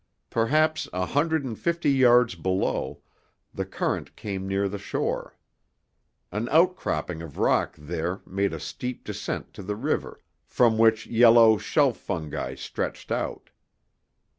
Perhaps 0.31 0.87
a 0.93 1.05
hundred 1.05 1.45
and 1.45 1.59
fifty 1.59 1.91
yards 1.91 2.33
below, 2.33 3.03
the 3.53 3.65
current 3.65 4.15
came 4.15 4.47
near 4.47 4.67
the 4.67 4.79
shore. 4.79 5.37
An 6.31 6.49
outcropping 6.49 7.21
of 7.21 7.37
rock 7.37 7.75
there 7.77 8.21
made 8.25 8.51
a 8.51 8.59
steep 8.59 9.03
descent 9.03 9.53
to 9.53 9.61
the 9.61 9.75
river, 9.75 10.19
from 10.47 10.79
which 10.79 11.05
yellow 11.05 11.59
shelf 11.59 11.97
fungi 11.97 12.55
stretched 12.55 13.11
out. 13.11 13.51